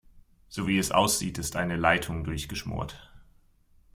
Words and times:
So 0.49 0.65
wie 0.67 0.79
es 0.79 0.89
aussieht, 0.89 1.37
ist 1.37 1.55
eine 1.55 1.75
Leitung 1.75 2.23
durchgeschmort. 2.23 3.11